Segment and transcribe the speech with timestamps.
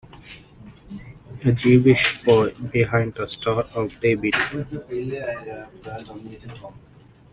[1.45, 4.33] A Jewish boy behind the Star of David